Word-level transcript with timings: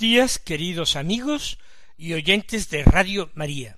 Días, 0.00 0.38
queridos 0.38 0.96
amigos 0.96 1.58
y 1.98 2.14
oyentes 2.14 2.70
de 2.70 2.84
Radio 2.84 3.28
María. 3.34 3.76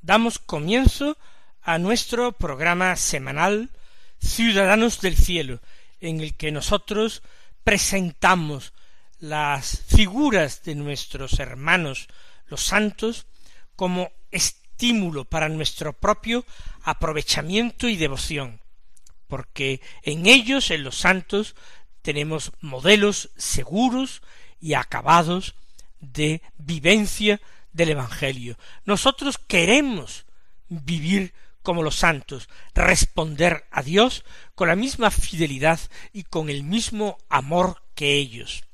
Damos 0.00 0.38
comienzo 0.38 1.18
a 1.60 1.78
nuestro 1.78 2.32
programa 2.32 2.96
semanal 2.96 3.68
Ciudadanos 4.18 5.02
del 5.02 5.14
Cielo, 5.14 5.60
en 6.00 6.20
el 6.20 6.34
que 6.34 6.52
nosotros 6.52 7.22
presentamos 7.64 8.72
las 9.18 9.84
figuras 9.86 10.62
de 10.64 10.74
nuestros 10.74 11.38
hermanos 11.38 12.08
los 12.46 12.62
santos 12.62 13.26
como 13.76 14.10
estímulo 14.30 15.26
para 15.26 15.50
nuestro 15.50 15.92
propio 15.92 16.46
aprovechamiento 16.82 17.88
y 17.88 17.96
devoción, 17.96 18.62
porque 19.26 19.82
en 20.02 20.24
ellos, 20.24 20.70
en 20.70 20.82
los 20.82 20.96
santos, 20.96 21.54
tenemos 22.00 22.52
modelos 22.62 23.28
seguros 23.36 24.22
y 24.60 24.74
acabados 24.74 25.54
de 26.00 26.42
vivencia 26.58 27.40
del 27.72 27.90
Evangelio. 27.90 28.56
Nosotros 28.84 29.38
queremos 29.38 30.26
vivir 30.68 31.32
como 31.62 31.82
los 31.82 31.96
santos, 31.96 32.48
responder 32.74 33.66
a 33.70 33.82
Dios 33.82 34.24
con 34.54 34.68
la 34.68 34.76
misma 34.76 35.10
fidelidad 35.10 35.78
y 36.12 36.22
con 36.22 36.48
el 36.48 36.62
mismo 36.62 37.18
amor 37.28 37.82
que 37.94 38.14
ellos. 38.14 38.64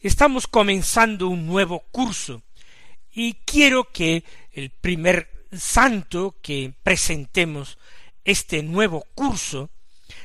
Estamos 0.00 0.46
comenzando 0.46 1.28
un 1.28 1.46
nuevo 1.46 1.80
curso 1.90 2.42
y 3.12 3.34
quiero 3.44 3.90
que 3.90 4.24
el 4.52 4.70
primer 4.70 5.46
santo 5.52 6.36
que 6.42 6.74
presentemos 6.82 7.78
este 8.24 8.62
nuevo 8.62 9.04
curso 9.14 9.70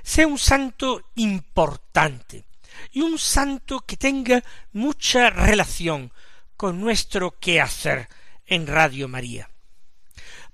sea 0.03 0.27
un 0.27 0.37
santo 0.37 1.09
importante, 1.15 2.45
y 2.91 3.01
un 3.01 3.17
santo 3.17 3.81
que 3.81 3.97
tenga 3.97 4.43
mucha 4.73 5.29
relación 5.29 6.11
con 6.55 6.79
nuestro 6.79 7.39
quehacer 7.39 8.07
en 8.45 8.67
Radio 8.67 9.07
María. 9.07 9.49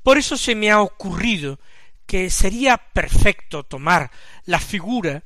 Por 0.02 0.18
eso 0.18 0.38
se 0.38 0.56
me 0.56 0.70
ha 0.72 0.82
ocurrido 0.82 1.60
que 2.06 2.30
sería 2.30 2.78
perfecto 2.78 3.64
tomar 3.64 4.12
la 4.46 4.60
figura 4.60 5.24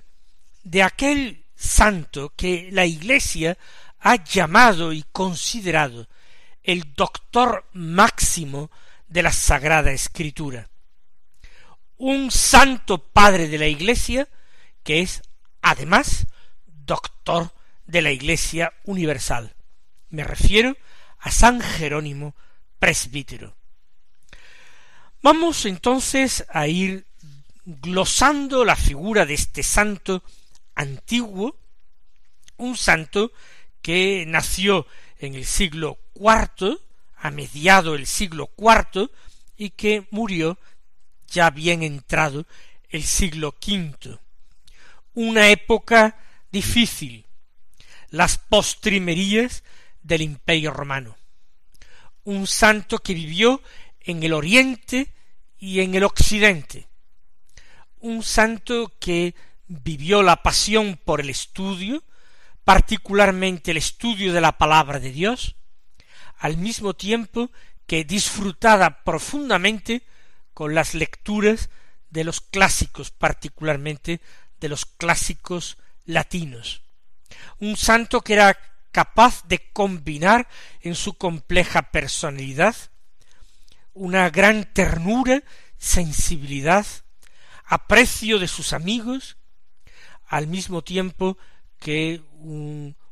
de 0.64 0.84
aquel 0.84 1.46
santo 1.56 2.34
que 2.36 2.70
la 2.72 2.86
Iglesia 2.86 3.58
ha 4.00 4.24
llamado 4.24 4.94
y 4.94 5.04
considerado 5.12 6.08
el 6.62 6.94
doctor 6.94 7.66
máximo 7.74 8.70
de 9.08 9.24
la 9.24 9.32
Sagrada 9.32 9.92
Escritura. 9.92 10.70
Un 11.98 12.30
santo 12.30 13.00
padre 13.00 13.48
de 13.48 13.58
la 13.58 13.68
Iglesia 13.68 14.28
que 14.84 15.02
es, 15.02 15.22
además, 15.62 16.28
doctor 16.88 17.54
de 17.86 18.02
la 18.02 18.12
Iglesia 18.12 18.74
Universal. 18.86 19.54
Me 20.10 20.24
refiero 20.24 20.76
a 21.20 21.30
San 21.30 21.62
Jerónimo 21.62 22.34
presbítero. 22.80 23.56
Vamos 25.22 25.66
entonces 25.66 26.46
a 26.50 26.68
ir 26.68 27.06
glosando 27.66 28.64
la 28.64 28.76
figura 28.76 29.26
de 29.26 29.34
este 29.34 29.62
santo 29.62 30.24
antiguo, 30.74 31.58
un 32.56 32.78
santo 32.78 33.32
que 33.82 34.26
nació 34.26 34.88
en 35.20 35.36
el 35.36 35.46
siglo 35.46 36.00
cuarto, 36.14 36.80
a 37.18 37.32
mediado 37.32 37.96
el 37.96 38.08
siglo 38.08 38.48
cuarto, 38.48 39.12
y 39.58 39.72
que 39.72 40.08
murió 40.12 40.58
ya 41.28 41.50
bien 41.50 41.84
entrado 41.84 42.46
el 42.90 43.04
siglo 43.04 43.52
quinto. 43.54 44.22
Una 45.14 45.50
época 45.50 46.16
difícil 46.58 47.28
las 48.10 48.40
postrimerías 48.40 49.64
del 50.02 50.22
imperio 50.24 50.72
romano. 50.72 51.16
Un 52.24 52.48
santo 52.48 52.98
que 52.98 53.14
vivió 53.14 53.62
en 54.02 54.24
el 54.24 54.34
oriente 54.34 55.14
y 55.60 55.82
en 55.82 55.94
el 55.94 56.04
occidente. 56.04 56.88
Un 58.00 58.24
santo 58.24 58.92
que 59.00 59.36
vivió 59.68 60.24
la 60.24 60.42
pasión 60.42 61.00
por 61.04 61.22
el 61.22 61.30
estudio, 61.30 62.04
particularmente 62.64 63.72
el 63.72 63.78
estudio 63.78 64.34
de 64.34 64.42
la 64.42 64.58
palabra 64.58 65.00
de 65.00 65.12
Dios, 65.12 65.56
al 66.38 66.58
mismo 66.58 66.96
tiempo 66.96 67.52
que 67.86 68.04
disfrutada 68.04 69.04
profundamente 69.04 70.02
con 70.54 70.74
las 70.74 70.96
lecturas 70.96 71.70
de 72.10 72.24
los 72.24 72.42
clásicos, 72.42 73.12
particularmente 73.12 74.22
de 74.60 74.70
los 74.70 74.86
clásicos 74.86 75.78
latinos. 76.08 76.82
Un 77.60 77.78
santo 77.78 78.22
que 78.22 78.34
era 78.34 78.58
capaz 78.92 79.44
de 79.48 79.60
combinar 79.72 80.48
en 80.82 80.96
su 80.96 81.14
compleja 81.14 81.92
personalidad 81.92 82.76
una 83.98 84.30
gran 84.30 84.72
ternura, 84.74 85.44
sensibilidad, 85.78 86.86
aprecio 87.66 88.40
de 88.40 88.48
sus 88.48 88.74
amigos, 88.74 89.38
al 90.28 90.48
mismo 90.48 90.84
tiempo 90.84 91.38
que 91.80 92.22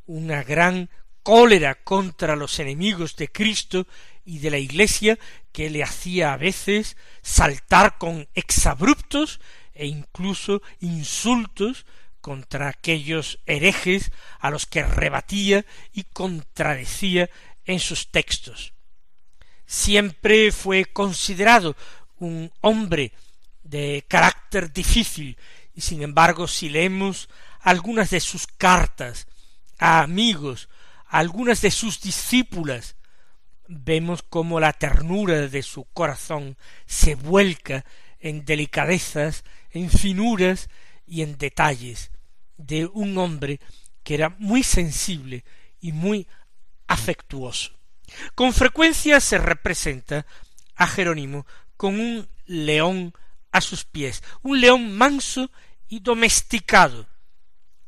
una 0.06 0.44
gran 0.44 0.90
cólera 1.24 1.76
contra 1.76 2.36
los 2.36 2.60
enemigos 2.60 3.16
de 3.16 3.32
Cristo 3.32 3.88
y 4.26 4.40
de 4.40 4.52
la 4.52 4.58
Iglesia 4.58 5.18
que 5.52 5.70
le 5.70 5.84
hacía 5.84 6.34
a 6.34 6.38
veces 6.38 6.98
saltar 7.22 7.98
con 7.98 8.28
exabruptos 8.36 9.40
e 9.74 9.88
incluso 9.88 10.62
insultos 10.80 11.86
contra 12.26 12.70
aquellos 12.70 13.38
herejes 13.46 14.12
a 14.40 14.50
los 14.50 14.66
que 14.66 14.82
rebatía 14.82 15.64
y 15.94 16.06
contradecía 16.06 17.30
en 17.66 17.80
sus 17.80 18.10
textos. 18.10 18.74
Siempre 19.68 20.52
fue 20.52 20.86
considerado 20.86 21.76
un 22.18 22.52
hombre 22.62 23.12
de 23.62 24.06
carácter 24.08 24.74
difícil, 24.74 25.38
y 25.76 25.82
sin 25.82 26.02
embargo, 26.02 26.48
si 26.48 26.68
leemos 26.68 27.30
algunas 27.62 28.10
de 28.10 28.20
sus 28.20 28.48
cartas 28.48 29.28
a 29.78 30.02
amigos, 30.02 30.68
algunas 31.06 31.62
de 31.62 31.70
sus 31.70 32.02
discípulas, 32.02 32.96
vemos 33.68 34.24
cómo 34.24 34.60
la 34.60 34.74
ternura 34.74 35.48
de 35.48 35.62
su 35.62 35.84
corazón 35.94 36.58
se 36.88 37.14
vuelca 37.14 37.86
en 38.20 38.46
delicadezas, 38.46 39.44
en 39.70 39.92
finuras 39.92 40.70
y 41.06 41.22
en 41.22 41.38
detalles, 41.38 42.10
de 42.58 42.86
un 42.86 43.18
hombre 43.18 43.60
que 44.04 44.16
era 44.16 44.30
muy 44.38 44.64
sensible 44.64 45.44
y 45.80 45.92
muy 45.92 46.28
afectuoso. 46.88 47.72
Con 48.36 48.54
frecuencia 48.54 49.20
se 49.20 49.38
representa 49.38 50.26
a 50.76 50.88
Jerónimo 50.88 51.46
con 51.78 52.00
un 52.00 52.28
león 52.46 53.14
a 53.52 53.62
sus 53.62 53.86
pies, 53.86 54.24
un 54.42 54.62
león 54.62 54.96
manso 54.96 55.50
y 55.88 56.00
domesticado, 56.00 57.08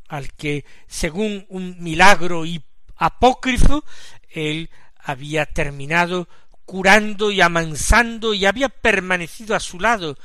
al 0.08 0.34
que, 0.34 0.66
según 0.88 1.46
un 1.50 1.75
milagro 1.80 2.46
y 2.46 2.63
apócrifo, 2.96 3.84
él 4.30 4.70
había 4.98 5.46
terminado 5.46 6.28
curando 6.66 7.31
y 7.31 7.42
amansando 7.42 8.34
y 8.34 8.46
había 8.46 8.70
permanecido 8.70 9.56
a 9.56 9.60
su 9.60 9.80
lado 9.80 10.18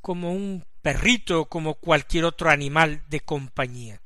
como 0.00 0.32
un 0.32 0.64
perrito 0.82 1.46
como 1.46 1.74
cualquier 1.74 2.24
otro 2.24 2.50
animal 2.50 3.02
de 3.08 3.20
compañía. 3.20 4.00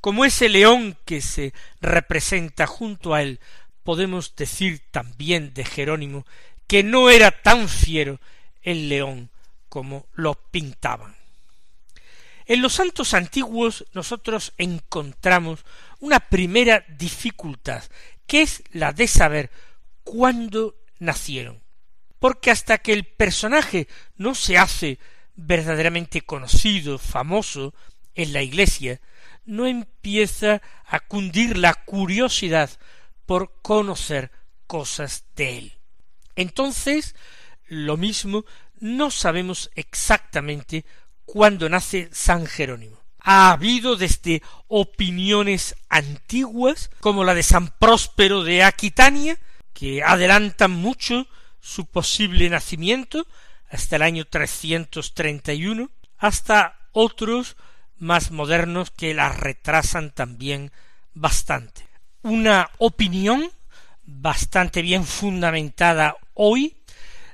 Como 0.00 0.24
ese 0.24 0.48
león 0.48 0.96
que 1.04 1.20
se 1.20 1.52
representa 1.80 2.66
junto 2.66 3.14
a 3.14 3.22
él, 3.22 3.40
podemos 3.82 4.34
decir 4.36 4.82
también 4.90 5.54
de 5.54 5.64
Jerónimo 5.64 6.26
que 6.66 6.82
no 6.82 7.10
era 7.10 7.30
tan 7.30 7.68
fiero 7.68 8.20
el 8.62 8.88
león 8.88 9.30
como 9.68 10.06
lo 10.14 10.34
pintaban. 10.34 11.16
En 12.46 12.62
los 12.62 12.74
santos 12.74 13.12
antiguos 13.14 13.84
nosotros 13.92 14.52
encontramos 14.56 15.64
una 15.98 16.20
primera 16.20 16.84
dificultad, 16.88 17.82
que 18.26 18.42
es 18.42 18.62
la 18.72 18.92
de 18.92 19.08
saber 19.08 19.50
cuándo 20.04 20.76
nacieron. 20.98 21.60
Porque 22.20 22.50
hasta 22.50 22.78
que 22.78 22.92
el 22.92 23.04
personaje 23.04 23.88
no 24.16 24.34
se 24.34 24.58
hace 24.58 24.98
verdaderamente 25.36 26.22
conocido, 26.22 26.98
famoso 26.98 27.74
en 28.14 28.32
la 28.32 28.42
Iglesia, 28.42 29.00
no 29.44 29.66
empieza 29.66 30.62
a 30.86 31.00
cundir 31.00 31.56
la 31.56 31.74
curiosidad 31.74 32.70
por 33.26 33.60
conocer 33.62 34.30
cosas 34.66 35.24
de 35.36 35.58
él. 35.58 35.72
Entonces, 36.34 37.14
lo 37.68 37.96
mismo, 37.96 38.44
no 38.78 39.10
sabemos 39.10 39.70
exactamente 39.74 40.84
cuándo 41.24 41.68
nace 41.68 42.08
San 42.12 42.46
Jerónimo. 42.46 42.98
Ha 43.18 43.50
habido 43.50 43.96
desde 43.96 44.42
opiniones 44.68 45.74
antiguas, 45.88 46.90
como 47.00 47.24
la 47.24 47.34
de 47.34 47.42
San 47.42 47.68
Próspero 47.78 48.44
de 48.44 48.62
Aquitania, 48.62 49.38
que 49.72 50.02
adelantan 50.02 50.70
mucho 50.70 51.26
su 51.60 51.86
posible 51.86 52.48
nacimiento 52.48 53.26
hasta 53.70 53.96
el 53.96 54.02
año 54.02 54.24
331, 54.24 55.90
hasta 56.18 56.76
otros 56.92 57.56
más 57.98 58.30
modernos 58.30 58.90
que 58.90 59.14
la 59.14 59.30
retrasan 59.30 60.10
también 60.10 60.70
bastante. 61.14 61.88
Una 62.22 62.70
opinión 62.78 63.50
bastante 64.04 64.82
bien 64.82 65.04
fundamentada 65.04 66.16
hoy 66.34 66.76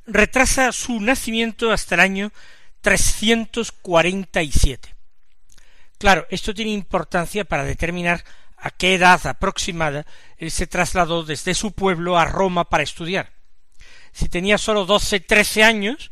retrasa 0.07 0.73
su 0.73 1.01
nacimiento 1.01 1.73
hasta 1.73 1.97
el 1.97 2.01
año 2.01 2.33
347. 2.81 4.95
Claro, 5.99 6.27
esto 6.31 6.55
tiene 6.55 6.73
importancia 6.73 7.45
para 7.45 7.65
determinar 7.65 8.25
a 8.57 8.71
qué 8.71 8.95
edad 8.95 9.27
aproximada 9.27 10.07
él 10.39 10.51
se 10.51 10.67
trasladó 10.67 11.25
desde 11.25 11.55
su 11.55 11.73
pueblo 11.73 12.19
a 12.19 12.25
Roma 12.25 12.69
para 12.69 12.83
estudiar. 12.83 13.33
Si 14.13 14.29
tenía 14.29 14.59
sólo 14.59 14.85
doce, 14.85 15.21
trece 15.21 15.65
años, 15.65 16.12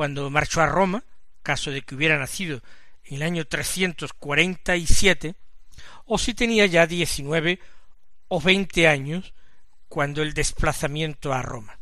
cuando 0.00 0.30
marchó 0.30 0.62
a 0.62 0.66
Roma, 0.66 1.04
caso 1.42 1.70
de 1.70 1.82
que 1.82 1.94
hubiera 1.94 2.18
nacido 2.18 2.62
en 3.04 3.16
el 3.16 3.22
año 3.22 3.46
347, 3.46 5.34
o 6.06 6.16
si 6.16 6.32
tenía 6.32 6.64
ya 6.64 6.86
diecinueve 6.86 7.60
o 8.28 8.40
veinte 8.40 8.88
años 8.88 9.34
cuando 9.90 10.22
el 10.22 10.32
desplazamiento 10.32 11.34
a 11.34 11.42
Roma. 11.42 11.78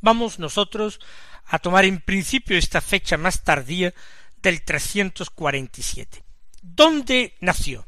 Vamos 0.00 0.40
nosotros 0.40 0.98
a 1.44 1.60
tomar 1.60 1.84
en 1.84 2.00
principio 2.00 2.58
esta 2.58 2.80
fecha 2.80 3.16
más 3.16 3.44
tardía 3.44 3.94
del 4.42 4.64
347. 4.64 6.24
¿Dónde 6.60 7.36
nació? 7.38 7.86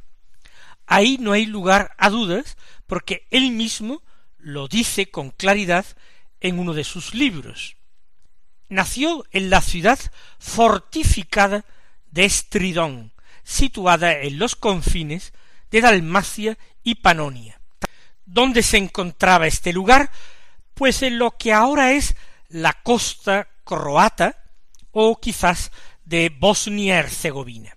Ahí 0.87 1.19
no 1.19 1.33
hay 1.33 1.47
lugar 1.47 1.93
a 1.99 2.09
dudas, 2.09 2.57
porque 2.87 3.27
él 3.33 3.51
mismo 3.51 4.01
lo 4.37 4.69
dice 4.69 5.11
con 5.11 5.31
claridad 5.33 5.87
en 6.39 6.61
uno 6.61 6.73
de 6.73 6.85
sus 6.85 7.15
libros. 7.15 7.78
Nació 8.69 9.25
en 9.31 9.51
la 9.51 9.61
ciudad 9.61 9.99
fortificada 10.39 11.65
de 12.11 12.25
Estridón, 12.25 13.13
situada 13.43 14.13
en 14.13 14.39
los 14.39 14.57
confines 14.57 15.33
de 15.71 15.81
Dalmacia 15.81 16.59
y 16.83 16.97
Panonia. 16.97 17.61
¿Dónde 18.27 18.63
se 18.63 18.77
encontraba 18.77 19.47
este 19.47 19.73
lugar? 19.73 20.11
Pues 20.75 21.03
en 21.03 21.19
lo 21.19 21.37
que 21.37 21.53
ahora 21.53 21.93
es 21.93 22.15
la 22.49 22.75
costa 22.75 23.49
croata 23.65 24.37
o 24.93 25.21
quizás 25.21 25.71
de 26.05 26.31
Bosnia-Herzegovina. 26.31 27.77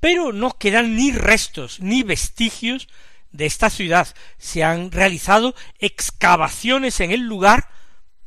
Pero 0.00 0.32
no 0.32 0.56
quedan 0.58 0.96
ni 0.96 1.12
restos 1.12 1.80
ni 1.80 2.02
vestigios 2.02 2.88
de 3.30 3.46
esta 3.46 3.70
ciudad. 3.70 4.14
Se 4.38 4.62
han 4.62 4.90
realizado 4.90 5.54
excavaciones 5.78 7.00
en 7.00 7.10
el 7.10 7.20
lugar, 7.20 7.68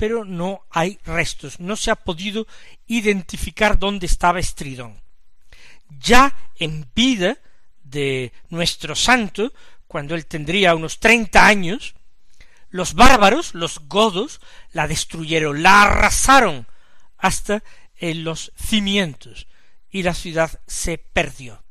pero 0.01 0.25
no 0.25 0.65
hay 0.71 0.98
restos. 1.06 1.59
No 1.59 1.75
se 1.75 1.92
ha 1.92 1.95
podido 1.95 2.48
identificar 2.88 3.77
dónde 3.77 4.07
estaba 4.07 4.39
Estridón. 4.39 5.00
Ya 5.92 6.36
en 6.56 6.89
vida 6.95 7.38
de 7.83 8.33
nuestro 8.50 8.95
santo, 8.95 9.53
cuando 9.86 10.15
él 10.15 10.25
tendría 10.25 10.74
unos 10.74 11.00
treinta 11.00 11.45
años, 11.45 11.94
los 12.71 12.95
bárbaros, 12.95 13.53
los 13.53 13.77
godos, 13.88 14.42
la 14.71 14.88
destruyeron, 14.88 15.62
la 15.62 15.83
arrasaron 15.83 16.65
hasta 17.19 17.63
en 17.95 18.24
los 18.24 18.54
cimientos, 18.56 19.45
y 19.92 20.01
la 20.01 20.15
ciudad 20.15 20.62
se 20.65 20.97
perdió. 20.97 21.63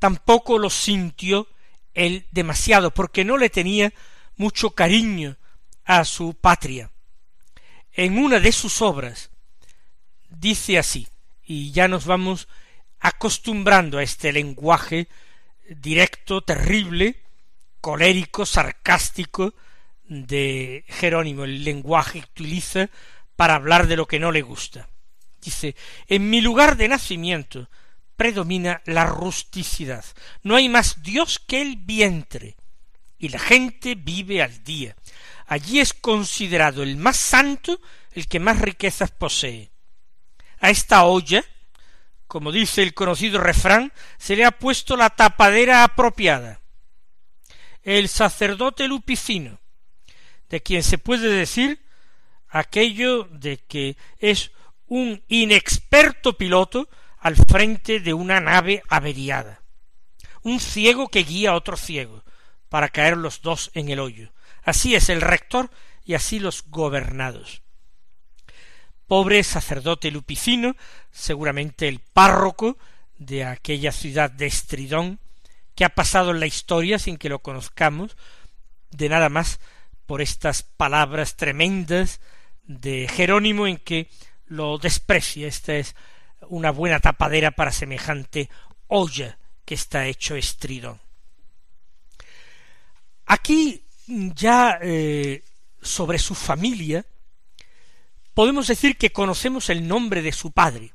Tampoco 0.00 0.58
lo 0.58 0.70
sintió 0.70 1.46
él 1.94 2.26
demasiado, 2.32 2.90
porque 2.90 3.24
no 3.24 3.38
le 3.38 3.48
tenía 3.48 3.92
mucho 4.34 4.70
cariño 4.70 5.36
a 5.84 6.04
su 6.04 6.34
patria. 6.34 6.90
En 7.96 8.18
una 8.18 8.40
de 8.40 8.52
sus 8.52 8.82
obras 8.82 9.30
dice 10.28 10.78
así, 10.78 11.08
y 11.42 11.72
ya 11.72 11.88
nos 11.88 12.04
vamos 12.04 12.46
acostumbrando 13.00 13.96
a 13.96 14.02
este 14.02 14.32
lenguaje 14.32 15.08
directo, 15.70 16.42
terrible, 16.42 17.22
colérico, 17.80 18.44
sarcástico 18.44 19.54
de 20.04 20.84
Jerónimo, 20.88 21.44
el 21.44 21.64
lenguaje 21.64 22.20
que 22.20 22.42
utiliza 22.42 22.90
para 23.34 23.54
hablar 23.54 23.86
de 23.86 23.96
lo 23.96 24.06
que 24.06 24.18
no 24.18 24.30
le 24.30 24.42
gusta. 24.42 24.90
Dice, 25.40 25.74
en 26.06 26.28
mi 26.28 26.42
lugar 26.42 26.76
de 26.76 26.88
nacimiento 26.88 27.70
predomina 28.14 28.82
la 28.84 29.06
rusticidad. 29.06 30.04
No 30.42 30.56
hay 30.56 30.68
más 30.68 31.02
Dios 31.02 31.38
que 31.38 31.62
el 31.62 31.76
vientre, 31.76 32.56
y 33.18 33.30
la 33.30 33.38
gente 33.38 33.94
vive 33.94 34.42
al 34.42 34.62
día. 34.64 34.94
Allí 35.46 35.80
es 35.80 35.94
considerado 35.94 36.82
el 36.82 36.96
más 36.96 37.16
santo 37.16 37.80
el 38.12 38.26
que 38.26 38.40
más 38.40 38.60
riquezas 38.60 39.10
posee. 39.10 39.70
A 40.58 40.70
esta 40.70 41.04
olla, 41.04 41.44
como 42.26 42.50
dice 42.50 42.82
el 42.82 42.94
conocido 42.94 43.38
refrán, 43.38 43.92
se 44.18 44.36
le 44.36 44.44
ha 44.44 44.50
puesto 44.50 44.96
la 44.96 45.10
tapadera 45.10 45.84
apropiada. 45.84 46.60
El 47.82 48.08
sacerdote 48.08 48.88
lupicino, 48.88 49.60
de 50.48 50.62
quien 50.62 50.82
se 50.82 50.98
puede 50.98 51.28
decir 51.28 51.80
aquello 52.48 53.24
de 53.24 53.58
que 53.58 53.96
es 54.18 54.50
un 54.86 55.22
inexperto 55.28 56.36
piloto 56.36 56.88
al 57.18 57.36
frente 57.36 58.00
de 58.00 58.14
una 58.14 58.40
nave 58.40 58.82
averiada, 58.88 59.62
un 60.42 60.58
ciego 60.58 61.08
que 61.08 61.22
guía 61.22 61.50
a 61.50 61.54
otro 61.54 61.76
ciego, 61.76 62.24
para 62.68 62.88
caer 62.88 63.16
los 63.16 63.42
dos 63.42 63.70
en 63.74 63.90
el 63.90 64.00
hoyo. 64.00 64.32
Así 64.66 64.96
es 64.96 65.08
el 65.10 65.20
rector 65.20 65.70
y 66.04 66.14
así 66.14 66.40
los 66.40 66.64
gobernados. 66.68 67.62
Pobre 69.06 69.44
sacerdote 69.44 70.10
lupicino, 70.10 70.74
seguramente 71.12 71.86
el 71.86 72.00
párroco 72.00 72.76
de 73.16 73.44
aquella 73.44 73.92
ciudad 73.92 74.28
de 74.28 74.46
Estridón, 74.46 75.20
que 75.76 75.84
ha 75.84 75.90
pasado 75.90 76.32
en 76.32 76.40
la 76.40 76.46
historia 76.46 76.98
sin 76.98 77.16
que 77.16 77.28
lo 77.28 77.38
conozcamos, 77.38 78.16
de 78.90 79.08
nada 79.08 79.28
más 79.28 79.60
por 80.04 80.20
estas 80.20 80.64
palabras 80.64 81.36
tremendas 81.36 82.20
de 82.64 83.08
Jerónimo 83.08 83.68
en 83.68 83.76
que 83.76 84.10
lo 84.46 84.78
desprecia. 84.78 85.46
Esta 85.46 85.76
es 85.76 85.94
una 86.48 86.72
buena 86.72 86.98
tapadera 86.98 87.52
para 87.52 87.70
semejante 87.70 88.50
olla 88.88 89.38
que 89.64 89.74
está 89.74 90.06
hecho 90.06 90.34
estridón. 90.34 91.00
Aquí 93.26 93.85
ya 94.06 94.78
eh, 94.82 95.42
sobre 95.82 96.18
su 96.18 96.34
familia 96.34 97.04
podemos 98.34 98.66
decir 98.66 98.96
que 98.96 99.12
conocemos 99.12 99.70
el 99.70 99.86
nombre 99.86 100.22
de 100.22 100.32
su 100.32 100.52
padre. 100.52 100.92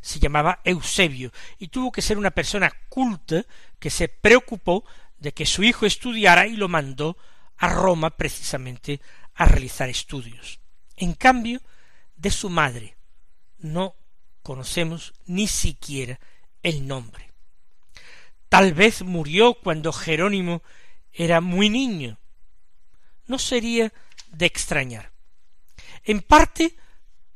Se 0.00 0.20
llamaba 0.20 0.60
Eusebio 0.64 1.32
y 1.58 1.68
tuvo 1.68 1.90
que 1.90 2.02
ser 2.02 2.16
una 2.16 2.30
persona 2.30 2.72
culta 2.88 3.44
que 3.78 3.90
se 3.90 4.08
preocupó 4.08 4.84
de 5.18 5.32
que 5.32 5.46
su 5.46 5.64
hijo 5.64 5.86
estudiara 5.86 6.46
y 6.46 6.56
lo 6.56 6.68
mandó 6.68 7.16
a 7.56 7.68
Roma 7.68 8.10
precisamente 8.10 9.00
a 9.34 9.46
realizar 9.46 9.88
estudios. 9.88 10.60
En 10.96 11.14
cambio, 11.14 11.60
de 12.16 12.30
su 12.30 12.50
madre 12.50 12.96
no 13.58 13.96
conocemos 14.42 15.14
ni 15.26 15.48
siquiera 15.48 16.20
el 16.62 16.86
nombre. 16.86 17.32
Tal 18.48 18.74
vez 18.74 19.02
murió 19.02 19.54
cuando 19.54 19.92
Jerónimo 19.92 20.62
era 21.12 21.40
muy 21.40 21.68
niño. 21.68 22.18
No 23.26 23.38
sería 23.38 23.92
de 24.30 24.46
extrañar. 24.46 25.12
En 26.04 26.20
parte 26.20 26.76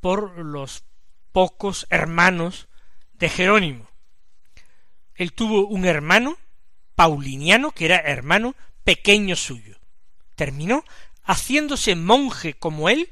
por 0.01 0.39
los 0.39 0.85
pocos 1.33 1.87
hermanos 1.91 2.69
de 3.15 3.29
Jerónimo. 3.29 3.89
Él 5.15 5.33
tuvo 5.33 5.67
un 5.67 5.85
hermano, 5.85 6.39
Pauliniano, 6.95 7.73
que 7.73 7.85
era 7.85 7.99
hermano 7.99 8.55
pequeño 8.85 9.37
suyo. 9.37 9.79
Terminó 10.35 10.85
haciéndose 11.25 11.95
monje 11.95 12.55
como 12.55 12.89
él 12.89 13.11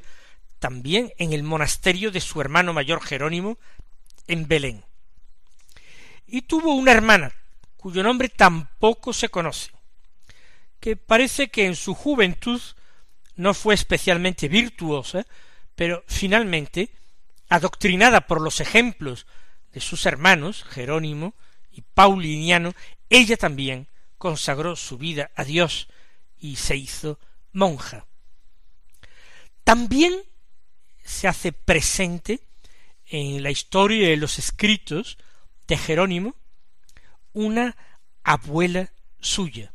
también 0.58 1.12
en 1.18 1.32
el 1.32 1.42
monasterio 1.42 2.10
de 2.10 2.20
su 2.20 2.40
hermano 2.40 2.72
mayor 2.72 3.02
Jerónimo 3.02 3.58
en 4.26 4.48
Belén. 4.48 4.84
y 6.26 6.42
tuvo 6.42 6.74
una 6.74 6.92
hermana, 6.92 7.32
cuyo 7.78 8.02
nombre 8.02 8.28
tampoco 8.28 9.14
se 9.14 9.30
conoce, 9.30 9.70
que 10.80 10.96
parece 10.96 11.48
que 11.48 11.66
en 11.66 11.76
su 11.76 11.94
juventud 11.94 12.60
no 13.34 13.54
fue 13.54 13.74
especialmente 13.74 14.48
virtuosa, 14.48 15.26
pero 15.74 16.04
finalmente, 16.06 16.90
adoctrinada 17.48 18.22
por 18.26 18.40
los 18.40 18.60
ejemplos 18.60 19.26
de 19.72 19.80
sus 19.80 20.06
hermanos, 20.06 20.64
Jerónimo 20.64 21.34
y 21.70 21.82
Pauliniano, 21.82 22.74
ella 23.10 23.36
también 23.36 23.86
consagró 24.18 24.76
su 24.76 24.98
vida 24.98 25.30
a 25.36 25.44
Dios 25.44 25.88
y 26.38 26.56
se 26.56 26.76
hizo 26.76 27.18
monja. 27.52 28.06
También 29.64 30.14
se 31.04 31.28
hace 31.28 31.52
presente 31.52 32.40
en 33.06 33.42
la 33.42 33.50
historia 33.50 34.08
y 34.08 34.12
en 34.12 34.20
los 34.20 34.38
escritos 34.38 35.18
de 35.66 35.76
Jerónimo 35.76 36.34
una 37.32 37.76
abuela 38.24 38.92
suya, 39.20 39.72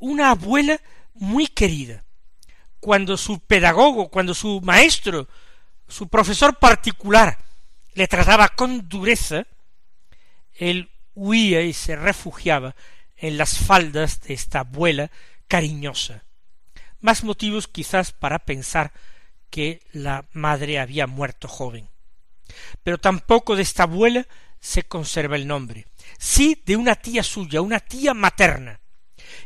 una 0.00 0.30
abuela 0.30 0.80
muy 1.14 1.46
querida. 1.46 2.04
Cuando 2.80 3.16
su 3.16 3.38
pedagogo, 3.40 4.08
cuando 4.08 4.34
su 4.34 4.60
maestro, 4.62 5.28
su 5.86 6.08
profesor 6.08 6.58
particular 6.58 7.38
le 7.94 8.08
trataba 8.08 8.48
con 8.48 8.88
dureza, 8.88 9.46
él 10.54 10.90
huía 11.14 11.62
y 11.62 11.72
se 11.72 11.94
refugiaba 11.96 12.74
en 13.16 13.36
las 13.36 13.58
faldas 13.58 14.20
de 14.22 14.34
esta 14.34 14.60
abuela 14.60 15.10
cariñosa. 15.46 16.24
Más 17.00 17.22
motivos 17.24 17.68
quizás 17.68 18.12
para 18.12 18.38
pensar 18.38 18.92
que 19.50 19.82
la 19.92 20.24
madre 20.32 20.78
había 20.78 21.06
muerto 21.06 21.48
joven. 21.48 21.88
Pero 22.82 22.98
tampoco 22.98 23.56
de 23.56 23.62
esta 23.62 23.82
abuela 23.84 24.26
se 24.60 24.84
conserva 24.84 25.36
el 25.36 25.46
nombre, 25.46 25.86
sí 26.18 26.62
de 26.66 26.76
una 26.76 26.94
tía 26.94 27.22
suya, 27.22 27.60
una 27.60 27.80
tía 27.80 28.14
materna. 28.14 28.79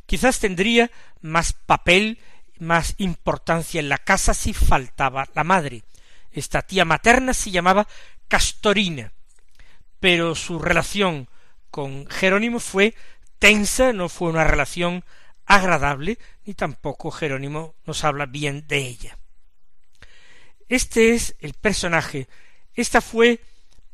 Quizás 0.06 0.40
tendría 0.40 0.90
más 1.20 1.52
papel, 1.52 2.18
más 2.58 2.94
importancia 2.98 3.80
en 3.80 3.88
la 3.88 3.98
casa 3.98 4.34
si 4.34 4.52
faltaba 4.52 5.28
la 5.34 5.44
madre. 5.44 5.84
Esta 6.30 6.62
tía 6.62 6.84
materna 6.84 7.34
se 7.34 7.50
llamaba 7.50 7.86
Castorina, 8.28 9.12
pero 10.00 10.34
su 10.34 10.58
relación 10.58 11.28
con 11.70 12.06
Jerónimo 12.08 12.60
fue 12.60 12.94
tensa, 13.38 13.92
no 13.92 14.08
fue 14.08 14.30
una 14.30 14.44
relación 14.44 15.04
agradable, 15.46 16.18
ni 16.44 16.54
tampoco 16.54 17.10
Jerónimo 17.10 17.74
nos 17.84 18.04
habla 18.04 18.26
bien 18.26 18.66
de 18.66 18.78
ella. 18.78 19.18
Este 20.68 21.14
es 21.14 21.36
el 21.40 21.54
personaje, 21.54 22.28
esta 22.74 23.00
fue 23.00 23.40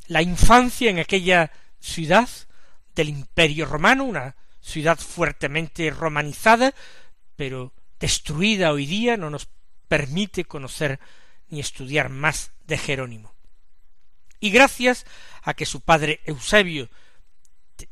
la 0.06 0.22
infancia 0.22 0.90
en 0.90 0.98
aquella 0.98 1.50
ciudad 1.80 2.28
del 2.94 3.08
Imperio 3.08 3.66
romano, 3.66 4.04
una 4.04 4.36
ciudad 4.60 4.98
fuertemente 4.98 5.90
romanizada, 5.90 6.74
pero 7.36 7.72
destruida 7.98 8.72
hoy 8.72 8.86
día, 8.86 9.16
no 9.16 9.30
nos 9.30 9.48
permite 9.88 10.44
conocer 10.44 11.00
ni 11.48 11.60
estudiar 11.60 12.08
más 12.08 12.52
de 12.66 12.78
Jerónimo. 12.78 13.34
Y 14.38 14.50
gracias 14.50 15.04
a 15.42 15.54
que 15.54 15.66
su 15.66 15.80
padre 15.80 16.20
Eusebio 16.24 16.88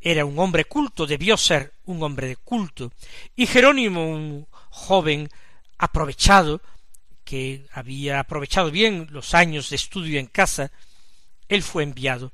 era 0.00 0.24
un 0.24 0.38
hombre 0.38 0.64
culto, 0.64 1.06
debió 1.06 1.36
ser 1.36 1.74
un 1.84 2.02
hombre 2.02 2.28
de 2.28 2.36
culto, 2.36 2.92
y 3.34 3.46
Jerónimo 3.46 4.08
un 4.08 4.46
joven 4.70 5.28
aprovechado, 5.78 6.60
que 7.24 7.66
había 7.72 8.20
aprovechado 8.20 8.70
bien 8.70 9.08
los 9.10 9.34
años 9.34 9.68
de 9.68 9.76
estudio 9.76 10.18
en 10.18 10.26
casa, 10.26 10.72
él 11.48 11.62
fue 11.62 11.82
enviado 11.82 12.32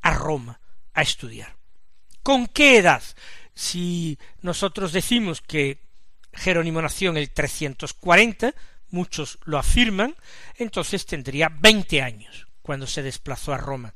a 0.00 0.12
Roma 0.12 0.60
a 0.94 1.02
estudiar. 1.02 1.56
¿Con 2.22 2.46
qué 2.46 2.78
edad? 2.78 3.02
Si 3.58 4.20
nosotros 4.40 4.92
decimos 4.92 5.40
que 5.40 5.80
Jerónimo 6.32 6.80
nació 6.80 7.10
en 7.10 7.16
el 7.16 7.32
340, 7.32 8.54
muchos 8.90 9.40
lo 9.46 9.58
afirman, 9.58 10.14
entonces 10.58 11.04
tendría 11.06 11.48
veinte 11.48 12.00
años 12.00 12.46
cuando 12.62 12.86
se 12.86 13.02
desplazó 13.02 13.52
a 13.52 13.58
Roma. 13.58 13.94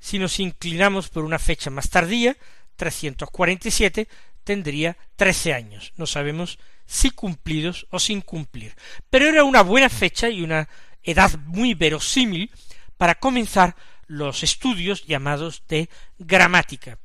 Si 0.00 0.18
nos 0.18 0.40
inclinamos 0.40 1.08
por 1.08 1.22
una 1.24 1.38
fecha 1.38 1.70
más 1.70 1.88
tardía, 1.88 2.36
347, 2.74 4.08
tendría 4.42 4.96
trece 5.14 5.54
años. 5.54 5.92
No 5.96 6.06
sabemos 6.06 6.58
si 6.84 7.12
cumplidos 7.12 7.86
o 7.90 8.00
sin 8.00 8.22
cumplir. 8.22 8.74
Pero 9.08 9.28
era 9.28 9.44
una 9.44 9.62
buena 9.62 9.88
fecha 9.88 10.28
y 10.28 10.42
una 10.42 10.68
edad 11.04 11.38
muy 11.44 11.74
verosímil 11.74 12.50
para 12.96 13.14
comenzar 13.14 13.76
los 14.08 14.42
estudios 14.42 15.06
llamados 15.06 15.62
de 15.68 15.88
gramática. 16.18 16.98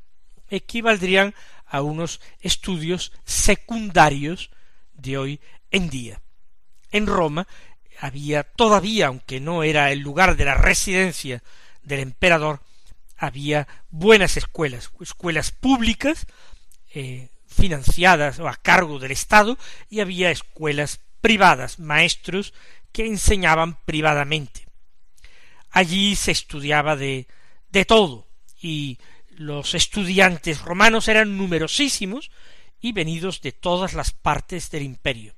Equivaldrían 0.50 1.34
a 1.66 1.82
unos 1.82 2.22
estudios 2.42 3.12
secundarios 3.26 4.52
de 4.94 5.18
hoy 5.18 5.42
en 5.72 5.90
día. 5.90 6.22
En 6.92 7.08
Roma 7.08 7.48
había 8.00 8.44
todavía, 8.44 9.08
aunque 9.08 9.40
no 9.40 9.64
era 9.64 9.92
el 9.92 10.00
lugar 10.00 10.36
de 10.38 10.46
la 10.46 10.56
residencia 10.56 11.44
del 11.84 12.00
emperador, 12.00 12.62
había 13.18 13.68
buenas 13.90 14.38
escuelas, 14.38 14.92
escuelas 15.00 15.52
públicas, 15.52 16.28
eh, 16.94 17.30
financiadas 17.48 18.40
o 18.40 18.48
a 18.48 18.56
cargo 18.56 19.00
del 19.00 19.12
Estado, 19.12 19.58
y 19.90 20.02
había 20.02 20.32
escuelas 20.32 21.00
privadas, 21.22 21.80
maestros 21.80 22.54
que 22.92 23.06
enseñaban 23.06 23.78
privadamente. 23.86 24.66
Allí 25.72 26.16
se 26.16 26.32
estudiaba 26.32 26.96
de, 26.96 27.28
de 27.70 27.86
todo, 27.86 28.28
y 28.62 29.00
los 29.38 29.74
estudiantes 29.74 30.62
romanos 30.62 31.08
eran 31.08 31.38
numerosísimos 31.38 32.32
y 32.80 32.92
venidos 32.92 33.42
de 33.42 33.52
todas 33.52 33.94
las 33.94 34.12
partes 34.12 34.70
del 34.70 34.84
imperio. 34.84 35.36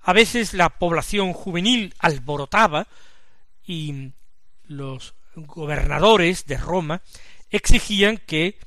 A 0.00 0.12
veces 0.12 0.54
la 0.54 0.68
población 0.68 1.32
juvenil 1.32 1.94
alborotaba 1.98 2.88
y 3.64 4.12
los 4.64 5.14
gobernadores 5.34 6.46
de 6.46 6.56
Roma 6.56 7.02
exigían 7.50 8.18
que, 8.18 8.58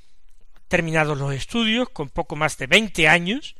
terminados 0.67 1.17
los 1.17 1.33
estudios, 1.33 1.89
con 1.89 2.09
poco 2.09 2.35
más 2.35 2.57
de 2.57 2.67
veinte 2.67 3.07
años, 3.07 3.55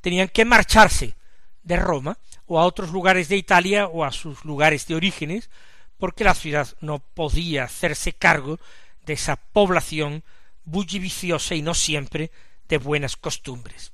tenían 0.00 0.28
que 0.28 0.44
marcharse 0.44 1.16
de 1.62 1.76
Roma 1.76 2.18
o 2.46 2.60
a 2.60 2.64
otros 2.64 2.90
lugares 2.90 3.28
de 3.28 3.36
Italia 3.36 3.86
o 3.86 4.04
a 4.04 4.12
sus 4.12 4.44
lugares 4.44 4.86
de 4.86 4.94
orígenes, 4.94 5.50
porque 5.96 6.24
la 6.24 6.34
ciudad 6.34 6.68
no 6.80 6.98
podía 6.98 7.64
hacerse 7.64 8.12
cargo 8.12 8.60
de 9.04 9.14
esa 9.14 9.36
población 9.36 10.22
bulliciosa 10.66 11.54
y 11.54 11.62
no 11.62 11.72
siempre 11.72 12.30
de 12.68 12.76
buenas 12.78 13.16
costumbres. 13.16 13.92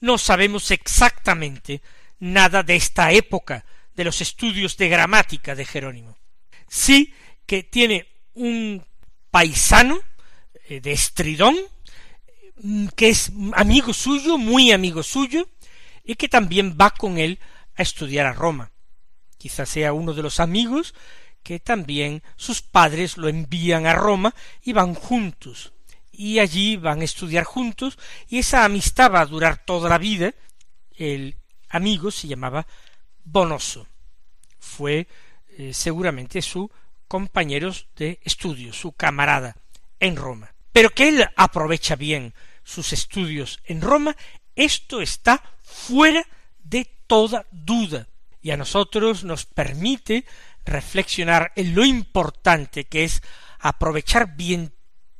No 0.00 0.18
sabemos 0.18 0.70
exactamente 0.70 1.80
nada 2.18 2.62
de 2.62 2.76
esta 2.76 3.12
época 3.12 3.64
de 3.94 4.04
los 4.04 4.20
estudios 4.20 4.76
de 4.76 4.88
gramática 4.88 5.54
de 5.54 5.64
Jerónimo. 5.64 6.18
Sí 6.68 7.14
que 7.46 7.62
tiene 7.62 8.08
un 8.34 8.84
paisano 9.30 10.00
eh, 10.68 10.80
de 10.80 10.92
Estridón, 10.92 11.56
mm, 12.56 12.88
que 12.96 13.08
es 13.08 13.32
amigo 13.54 13.92
suyo, 13.94 14.36
muy 14.36 14.72
amigo 14.72 15.02
suyo, 15.02 15.48
y 16.04 16.16
que 16.16 16.28
también 16.28 16.76
va 16.80 16.90
con 16.90 17.18
él 17.18 17.38
a 17.76 17.82
estudiar 17.82 18.26
a 18.26 18.32
Roma. 18.32 18.72
Quizás 19.38 19.68
sea 19.68 19.92
uno 19.92 20.12
de 20.12 20.22
los 20.22 20.40
amigos 20.40 20.94
que 21.42 21.60
también 21.60 22.22
sus 22.36 22.62
padres 22.62 23.18
lo 23.18 23.28
envían 23.28 23.86
a 23.86 23.94
Roma 23.94 24.34
y 24.62 24.72
van 24.72 24.94
juntos. 24.94 25.72
Y 26.16 26.38
allí 26.38 26.76
van 26.76 27.00
a 27.00 27.04
estudiar 27.04 27.44
juntos, 27.44 27.98
y 28.28 28.38
esa 28.38 28.64
amistad 28.64 29.12
va 29.12 29.20
a 29.20 29.26
durar 29.26 29.64
toda 29.64 29.88
la 29.88 29.98
vida. 29.98 30.32
El 30.96 31.36
amigo 31.68 32.10
se 32.10 32.28
llamaba 32.28 32.66
Bonoso. 33.24 33.86
Fue 34.58 35.08
eh, 35.58 35.74
seguramente 35.74 36.40
su 36.40 36.70
compañeros 37.08 37.86
de 37.96 38.20
estudio, 38.22 38.72
su 38.72 38.92
camarada 38.92 39.56
en 40.00 40.16
Roma. 40.16 40.54
Pero 40.72 40.90
que 40.90 41.08
él 41.08 41.24
aprovecha 41.36 41.96
bien 41.96 42.34
sus 42.64 42.92
estudios 42.92 43.60
en 43.64 43.80
Roma, 43.80 44.16
esto 44.56 45.00
está 45.00 45.42
fuera 45.62 46.26
de 46.62 46.84
toda 47.06 47.46
duda 47.50 48.08
y 48.42 48.50
a 48.50 48.56
nosotros 48.56 49.24
nos 49.24 49.46
permite 49.46 50.24
reflexionar 50.64 51.52
en 51.56 51.74
lo 51.74 51.84
importante 51.84 52.84
que 52.84 53.04
es 53.04 53.22
aprovechar 53.58 54.36
bien 54.36 54.73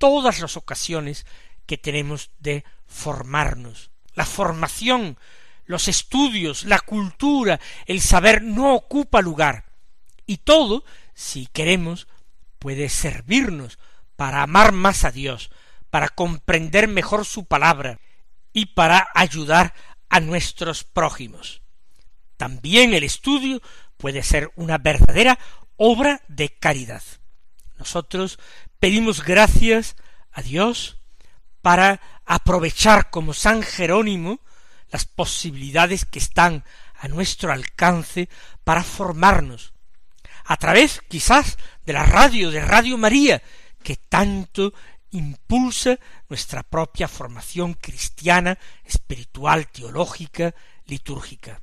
todas 0.05 0.39
las 0.41 0.59
ocasiones 0.59 1.25
que 1.65 1.79
tenemos 1.79 2.31
de 2.39 2.63
formarnos. 2.87 3.91
La 4.13 4.27
formación, 4.27 5.19
los 5.65 5.89
estudios, 5.89 6.65
la 6.65 6.79
cultura, 6.79 7.59
el 7.87 8.03
saber 8.03 8.43
no 8.43 8.75
ocupa 8.75 9.23
lugar. 9.23 9.65
Y 10.27 10.37
todo 10.37 10.85
si 11.15 11.47
queremos, 11.47 12.07
puede 12.59 12.91
servirnos 12.91 13.79
para 14.15 14.43
amar 14.43 14.73
más 14.73 15.07
a 15.07 15.11
Dios, 15.11 15.51
para 15.89 16.11
comprender 16.11 16.87
mejor 16.87 17.25
su 17.25 17.47
palabra 17.47 17.99
y 18.53 18.67
para 18.67 19.09
ayudar 19.15 19.73
a 20.11 20.21
nuestros 20.21 20.85
prójimos. 20.85 21.63
También 22.37 22.93
el 22.93 23.05
estudio 23.05 23.63
puede 23.97 24.23
ser 24.23 24.53
una 24.57 24.77
verdadera 24.77 25.39
obra 25.79 26.21
de 26.29 26.51
caridad. 26.51 27.03
Nosotros 27.79 28.39
pedimos 28.85 29.25
gracias 29.25 29.97
a 30.31 30.43
Dios, 30.43 30.99
para 31.63 32.03
aprovechar 32.27 33.09
como 33.09 33.33
San 33.33 33.63
Jerónimo 33.63 34.41
las 34.91 35.07
posibilidades 35.07 36.05
que 36.05 36.19
están 36.19 36.65
a 36.93 37.09
nuestro 37.09 37.51
alcance 37.51 38.29
para 38.63 38.85
formarnos, 38.85 39.73
a 40.45 40.59
través 40.59 41.01
quizás 41.09 41.57
de 41.87 41.95
la 41.95 42.03
radio, 42.03 42.51
de 42.51 42.61
Radio 42.61 42.99
María, 42.99 43.43
que 43.83 43.97
tanto 43.97 44.75
impulsa 45.13 45.99
nuestra 46.29 46.63
propia 46.63 47.09
formación 47.09 47.73
cristiana, 47.73 48.59
espiritual, 48.85 49.67
teológica, 49.69 50.55
litúrgica. 50.85 51.63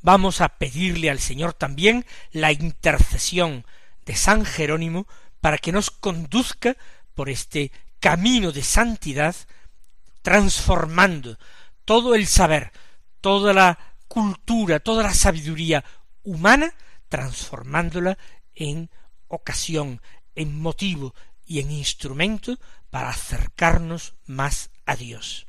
Vamos 0.00 0.40
a 0.40 0.48
pedirle 0.56 1.10
al 1.10 1.18
Señor 1.18 1.52
también 1.52 2.06
la 2.32 2.52
intercesión 2.52 3.66
de 4.06 4.16
San 4.16 4.46
Jerónimo 4.46 5.06
para 5.40 5.58
que 5.58 5.72
nos 5.72 5.90
conduzca 5.90 6.76
por 7.14 7.28
este 7.28 7.72
camino 8.00 8.52
de 8.52 8.62
santidad, 8.62 9.34
transformando 10.22 11.38
todo 11.84 12.14
el 12.14 12.26
saber, 12.26 12.72
toda 13.20 13.52
la 13.52 13.78
cultura, 14.08 14.80
toda 14.80 15.02
la 15.02 15.14
sabiduría 15.14 15.84
humana, 16.22 16.74
transformándola 17.08 18.18
en 18.54 18.90
ocasión, 19.28 20.00
en 20.34 20.60
motivo 20.60 21.14
y 21.44 21.60
en 21.60 21.70
instrumento 21.70 22.58
para 22.90 23.10
acercarnos 23.10 24.14
más 24.26 24.70
a 24.86 24.96
Dios. 24.96 25.46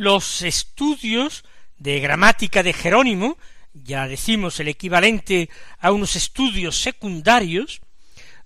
Los 0.00 0.40
estudios 0.40 1.44
de 1.76 2.00
gramática 2.00 2.62
de 2.62 2.72
Jerónimo, 2.72 3.36
ya 3.74 4.08
decimos 4.08 4.58
el 4.58 4.68
equivalente 4.68 5.50
a 5.78 5.92
unos 5.92 6.16
estudios 6.16 6.80
secundarios, 6.80 7.82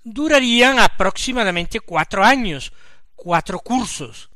durarían 0.02 0.80
aproximadamente 0.80 1.78
cuatro 1.78 2.24
años, 2.24 2.72
cuatro 3.14 3.60
cursos, 3.60 4.30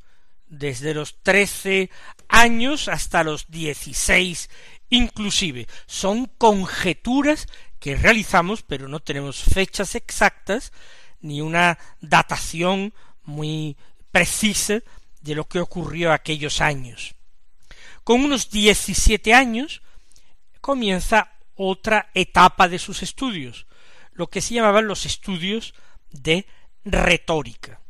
desde 0.47 0.95
los 0.95 1.21
trece 1.21 1.91
años 2.29 2.87
hasta 2.87 3.25
los 3.25 3.51
dieciséis 3.51 4.49
inclusive. 4.89 5.67
Son 5.87 6.27
conjeturas 6.39 7.49
que 7.81 7.97
realizamos, 7.97 8.63
pero 8.63 8.87
no 8.87 9.01
tenemos 9.01 9.43
fechas 9.43 9.97
exactas 9.97 10.73
ni 11.21 11.41
una 11.41 11.79
datación 12.01 12.95
muy 13.25 13.77
precisa 14.13 14.83
de 15.21 15.35
lo 15.35 15.49
que 15.49 15.61
ocurrió 15.61 16.13
aquellos 16.13 16.61
años. 16.61 17.15
Con 18.05 18.25
unos 18.25 18.51
diecisiete 18.51 19.35
años 19.35 19.83
comienza 20.61 21.33
otra 21.55 22.11
etapa 22.15 22.69
de 22.69 22.79
sus 22.79 23.03
estudios, 23.03 23.67
lo 24.13 24.29
que 24.29 24.41
se 24.41 24.55
llamaban 24.55 24.87
los 24.87 25.07
estudios 25.07 25.75
de 26.11 26.47
retórica. 26.85 27.81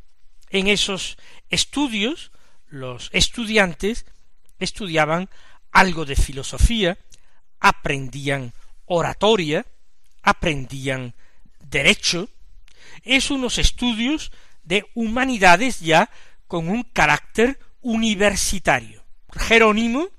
En 0.49 0.67
esos 0.67 1.17
estudios 1.49 2.31
los 2.67 3.09
estudiantes 3.13 4.05
estudiaban 4.59 5.29
algo 5.71 6.05
de 6.05 6.15
filosofía, 6.15 6.97
aprendían 7.59 8.53
oratoria, 8.85 9.65
aprendían 10.23 11.13
derecho, 11.59 12.29
es 13.03 13.31
unos 13.31 13.57
estudios 13.57 14.31
de 14.63 14.85
humanidades 14.93 15.79
ya 15.79 16.09
con 16.49 16.67
un 16.67 16.81
carácter 16.81 17.59
universitario. 17.81 19.05
Jerónimo 19.31 20.09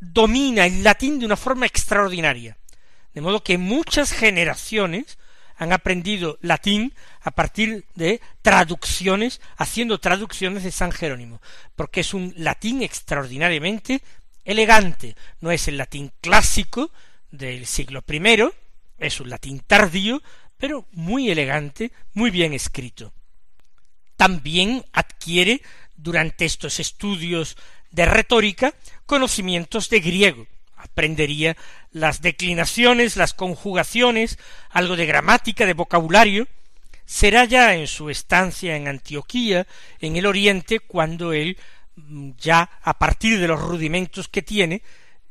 domina 0.00 0.64
el 0.64 0.84
latín 0.84 1.18
de 1.18 1.26
una 1.26 1.36
forma 1.36 1.66
extraordinaria, 1.66 2.56
de 3.12 3.20
modo 3.20 3.42
que 3.42 3.58
muchas 3.58 4.12
generaciones 4.12 5.18
han 5.56 5.72
aprendido 5.72 6.38
latín 6.42 6.94
a 7.22 7.32
partir 7.32 7.84
de 7.96 8.20
traducciones, 8.40 9.40
haciendo 9.56 9.98
traducciones 9.98 10.62
de 10.62 10.70
San 10.70 10.92
Jerónimo, 10.92 11.42
porque 11.74 12.00
es 12.00 12.14
un 12.14 12.32
latín 12.36 12.82
extraordinariamente 12.82 14.00
elegante, 14.44 15.16
no 15.40 15.50
es 15.50 15.66
el 15.66 15.76
latín 15.76 16.12
clásico 16.20 16.92
del 17.32 17.66
siglo 17.66 18.04
I, 18.08 18.48
es 18.96 19.20
un 19.20 19.28
latín 19.28 19.60
tardío, 19.66 20.22
pero 20.56 20.86
muy 20.92 21.30
elegante, 21.30 21.90
muy 22.14 22.30
bien 22.30 22.52
escrito. 22.52 23.12
También 24.16 24.84
adquiere 24.92 25.62
durante 26.02 26.44
estos 26.44 26.80
estudios 26.80 27.56
de 27.90 28.06
retórica 28.06 28.74
conocimientos 29.06 29.90
de 29.90 30.00
griego. 30.00 30.46
Aprendería 30.76 31.56
las 31.90 32.22
declinaciones, 32.22 33.16
las 33.16 33.34
conjugaciones, 33.34 34.38
algo 34.70 34.96
de 34.96 35.06
gramática, 35.06 35.66
de 35.66 35.74
vocabulario. 35.74 36.48
Será 37.04 37.44
ya 37.44 37.74
en 37.74 37.86
su 37.86 38.08
estancia 38.08 38.76
en 38.76 38.88
Antioquía, 38.88 39.66
en 39.98 40.16
el 40.16 40.26
Oriente, 40.26 40.80
cuando 40.80 41.32
él 41.32 41.58
mm, 41.96 42.30
ya 42.38 42.70
a 42.82 42.98
partir 42.98 43.38
de 43.38 43.48
los 43.48 43.60
rudimentos 43.60 44.28
que 44.28 44.42
tiene, 44.42 44.82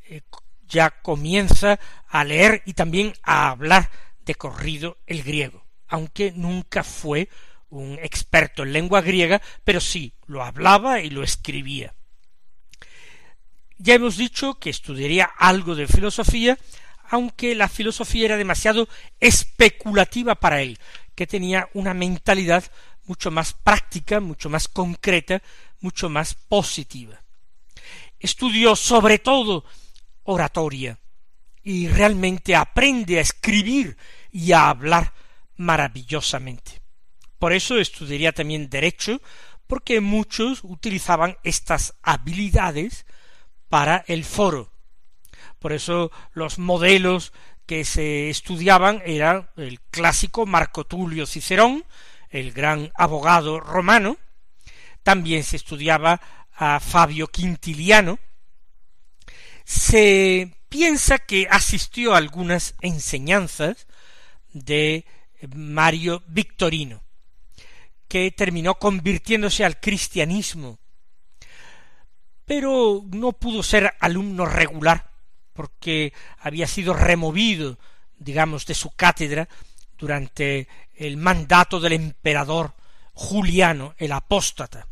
eh, 0.03 0.21
ya 0.67 0.91
comienza 0.91 1.79
a 2.07 2.23
leer 2.23 2.61
y 2.65 2.73
también 2.73 3.13
a 3.23 3.49
hablar 3.49 3.89
de 4.25 4.35
corrido 4.35 4.97
el 5.07 5.23
griego, 5.23 5.65
aunque 5.87 6.31
nunca 6.35 6.83
fue 6.83 7.29
un 7.69 7.99
experto 8.01 8.63
en 8.63 8.73
lengua 8.73 9.01
griega, 9.01 9.41
pero 9.63 9.79
sí 9.79 10.13
lo 10.25 10.43
hablaba 10.43 11.01
y 11.01 11.09
lo 11.09 11.23
escribía. 11.23 11.93
Ya 13.77 13.93
hemos 13.93 14.17
dicho 14.17 14.55
que 14.55 14.69
estudiaría 14.69 15.25
algo 15.25 15.75
de 15.75 15.87
filosofía, 15.87 16.57
aunque 17.09 17.55
la 17.55 17.69
filosofía 17.69 18.25
era 18.25 18.37
demasiado 18.37 18.87
especulativa 19.19 20.35
para 20.35 20.61
él, 20.61 20.77
que 21.15 21.27
tenía 21.27 21.69
una 21.73 21.93
mentalidad 21.93 22.63
mucho 23.05 23.31
más 23.31 23.53
práctica, 23.53 24.19
mucho 24.19 24.49
más 24.49 24.67
concreta, 24.67 25.41
mucho 25.79 26.09
más 26.09 26.35
positiva. 26.35 27.21
Estudió 28.19 28.75
sobre 28.75 29.19
todo 29.19 29.63
oratoria 30.23 30.99
y 31.63 31.87
realmente 31.87 32.55
aprende 32.55 33.17
a 33.17 33.21
escribir 33.21 33.97
y 34.31 34.51
a 34.51 34.69
hablar 34.69 35.13
maravillosamente. 35.55 36.81
Por 37.39 37.53
eso 37.53 37.79
estudiaría 37.79 38.33
también 38.33 38.69
derecho, 38.69 39.21
porque 39.65 40.01
muchos 40.01 40.59
utilizaban 40.63 41.37
estas 41.43 41.95
habilidades 42.03 43.05
para 43.69 44.03
el 44.07 44.25
foro. 44.25 44.71
Por 45.59 45.73
eso 45.73 46.11
los 46.33 46.59
modelos 46.59 47.33
que 47.65 47.85
se 47.85 48.29
estudiaban 48.29 49.01
eran 49.05 49.49
el 49.55 49.79
clásico 49.79 50.45
Marco 50.45 50.85
Tulio 50.85 51.25
Cicerón, 51.25 51.85
el 52.29 52.51
gran 52.51 52.91
abogado 52.95 53.59
romano, 53.59 54.17
también 55.03 55.43
se 55.43 55.55
estudiaba 55.55 56.19
a 56.53 56.79
Fabio 56.79 57.27
Quintiliano, 57.27 58.19
se 59.65 60.51
piensa 60.67 61.19
que 61.19 61.47
asistió 61.49 62.13
a 62.13 62.17
algunas 62.17 62.75
enseñanzas 62.81 63.87
de 64.51 65.05
Mario 65.55 66.23
Victorino, 66.27 67.03
que 68.09 68.31
terminó 68.31 68.75
convirtiéndose 68.75 69.63
al 69.63 69.79
cristianismo, 69.79 70.79
pero 72.43 73.03
no 73.11 73.31
pudo 73.33 73.61
ser 73.61 73.93
alumno 73.99 74.45
regular, 74.45 75.11
porque 75.53 76.11
había 76.39 76.65
sido 76.65 76.93
removido, 76.93 77.77
digamos, 78.17 78.65
de 78.65 78.73
su 78.73 78.89
cátedra 78.89 79.47
durante 79.97 80.67
el 80.95 81.17
mandato 81.17 81.79
del 81.79 81.93
emperador 81.93 82.73
Juliano, 83.13 83.93
el 83.97 84.11
apóstata. 84.11 84.87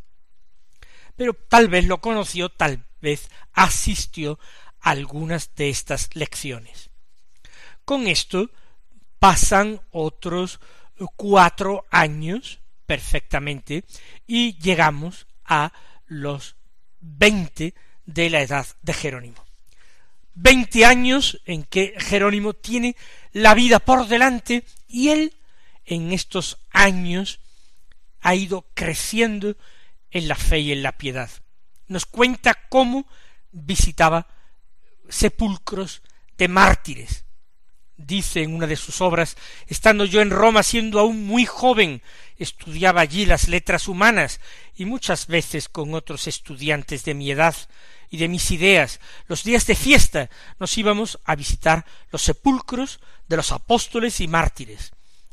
Pero 1.16 1.34
tal 1.34 1.68
vez 1.70 1.86
lo 1.86 2.00
conoció, 2.00 2.50
tal 2.50 2.86
vez 3.02 3.30
asistió 3.54 4.38
a 4.80 4.92
algunas 4.92 5.56
de 5.56 5.70
estas 5.70 6.16
lecciones. 6.16 6.92
Con 7.84 8.08
esto 8.08 8.52
pasan 9.18 9.82
otros 9.92 10.60
cuatro 11.16 11.86
años 11.90 12.60
perfectamente 12.88 13.84
y 14.26 14.58
llegamos 14.58 15.28
a 15.46 15.72
los 16.08 16.56
veinte 17.00 17.76
de 18.06 18.30
la 18.32 18.42
edad 18.42 18.66
de 18.82 18.94
Jerónimo. 18.94 19.46
Veinte 20.34 20.86
años 20.86 21.42
en 21.46 21.64
que 21.64 21.94
Jerónimo 21.98 22.54
tiene 22.54 22.96
la 23.34 23.54
vida 23.54 23.80
por 23.80 24.08
delante 24.08 24.64
y 24.88 25.10
él 25.10 25.36
en 25.86 26.12
estos 26.12 26.60
años 26.72 27.40
ha 28.22 28.36
ido 28.36 28.66
creciendo 28.74 29.56
en 30.12 30.28
la 30.28 30.36
fe 30.36 30.60
y 30.60 30.72
en 30.72 30.84
la 30.84 30.98
piedad. 30.98 31.30
Nos 31.88 32.06
cuenta 32.06 32.56
cómo 32.70 33.08
visitaba 33.52 34.28
sepulcros 35.10 36.02
de 36.38 36.48
mártires. 36.48 37.26
Dice 37.96 38.44
en 38.44 38.54
una 38.54 38.68
de 38.68 38.76
sus 38.76 39.02
obras, 39.02 39.38
estando 39.66 40.06
yo 40.06 40.22
en 40.22 40.30
Roma 40.30 40.62
siendo 40.62 41.00
aún 41.00 41.26
muy 41.26 41.46
joven, 41.46 42.04
estudiaba 42.38 43.02
allí 43.02 43.26
las 43.26 43.48
letras 43.48 43.88
humanas 43.88 44.40
y 44.76 44.86
muchas 44.86 45.28
veces 45.28 45.70
con 45.70 45.94
otros 45.94 46.28
estudiantes 46.28 47.04
de 47.06 47.14
mi 47.14 47.32
edad 47.32 47.56
y 48.10 48.18
de 48.18 48.28
mis 48.28 48.52
ideas, 48.52 49.00
los 49.28 49.44
días 49.44 49.68
de 49.68 49.76
fiesta 49.76 50.30
nos 50.60 50.78
íbamos 50.78 51.20
a 51.26 51.36
visitar 51.36 51.86
los 52.12 52.22
sepulcros 52.22 53.00
de 53.28 53.38
los 53.38 53.52
apóstoles 53.52 54.22
y 54.22 54.28
mártires. 54.28 54.92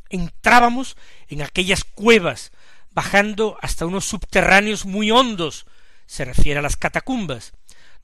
Entrábamos 0.08 0.96
en 1.28 1.42
aquellas 1.42 1.84
cuevas, 1.84 2.52
bajando 2.90 3.58
hasta 3.60 3.86
unos 3.86 4.04
subterráneos 4.04 4.86
muy 4.86 5.10
hondos, 5.10 5.66
se 6.06 6.24
refiere 6.24 6.58
a 6.58 6.62
las 6.62 6.76
catacumbas, 6.76 7.52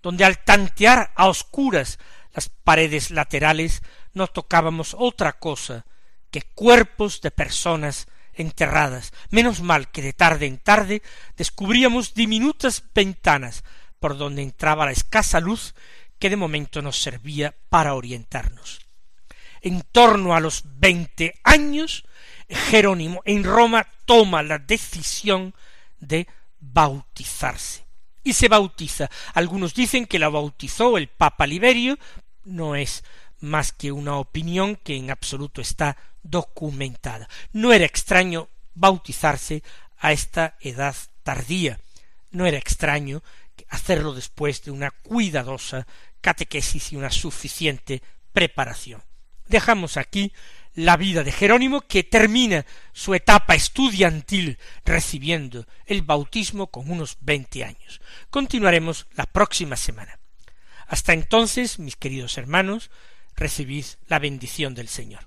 donde 0.02 0.24
al 0.24 0.42
tantear 0.44 1.12
a 1.16 1.28
oscuras 1.28 1.98
las 2.32 2.48
paredes 2.48 3.10
laterales 3.10 3.82
no 4.12 4.26
tocábamos 4.28 4.94
otra 4.98 5.34
cosa 5.34 5.84
que 6.30 6.42
cuerpos 6.42 7.20
de 7.20 7.30
personas 7.30 8.06
enterradas. 8.34 9.12
Menos 9.30 9.60
mal 9.60 9.90
que 9.90 10.02
de 10.02 10.12
tarde 10.12 10.46
en 10.46 10.58
tarde 10.58 11.02
descubríamos 11.36 12.14
diminutas 12.14 12.82
ventanas 12.94 13.64
por 13.98 14.16
donde 14.16 14.42
entraba 14.42 14.86
la 14.86 14.92
escasa 14.92 15.40
luz 15.40 15.74
que 16.18 16.30
de 16.30 16.36
momento 16.36 16.82
nos 16.82 17.00
servía 17.00 17.54
para 17.68 17.94
orientarnos. 17.94 18.80
En 19.62 19.82
torno 19.82 20.34
a 20.34 20.40
los 20.40 20.62
veinte 20.64 21.40
años, 21.44 22.04
Jerónimo 22.48 23.22
en 23.24 23.44
Roma 23.44 23.86
toma 24.04 24.42
la 24.42 24.58
decisión 24.58 25.54
de 25.98 26.26
bautizarse 26.58 27.84
y 28.22 28.32
se 28.32 28.48
bautiza. 28.48 29.10
Algunos 29.34 29.74
dicen 29.74 30.06
que 30.06 30.18
la 30.18 30.28
bautizó 30.28 30.98
el 30.98 31.08
Papa 31.08 31.46
Liberio, 31.46 31.98
no 32.44 32.74
es 32.74 33.04
más 33.40 33.72
que 33.72 33.92
una 33.92 34.16
opinión 34.16 34.76
que 34.76 34.96
en 34.96 35.10
absoluto 35.10 35.60
está 35.60 35.96
documentada. 36.22 37.28
No 37.52 37.72
era 37.72 37.84
extraño 37.84 38.48
bautizarse 38.74 39.62
a 39.98 40.12
esta 40.12 40.56
edad 40.60 40.96
tardía. 41.22 41.78
No 42.30 42.46
era 42.46 42.58
extraño 42.58 43.22
hacerlo 43.68 44.14
después 44.14 44.62
de 44.62 44.70
una 44.70 44.90
cuidadosa 44.90 45.86
catequesis 46.20 46.92
y 46.92 46.96
una 46.96 47.10
suficiente 47.10 48.02
preparación. 48.32 49.02
Dejamos 49.46 49.96
aquí 49.96 50.32
la 50.74 50.96
vida 50.96 51.24
de 51.24 51.32
Jerónimo, 51.32 51.80
que 51.80 52.04
termina 52.04 52.64
su 52.92 53.14
etapa 53.14 53.54
estudiantil 53.54 54.58
recibiendo 54.84 55.66
el 55.86 56.02
bautismo 56.02 56.68
con 56.68 56.90
unos 56.90 57.16
veinte 57.20 57.64
años. 57.64 58.00
Continuaremos 58.30 59.06
la 59.14 59.26
próxima 59.26 59.76
semana. 59.76 60.18
Hasta 60.86 61.12
entonces, 61.12 61.78
mis 61.78 61.96
queridos 61.96 62.38
hermanos, 62.38 62.90
recibid 63.36 63.84
la 64.06 64.18
bendición 64.18 64.74
del 64.74 64.88
Señor. 64.88 65.26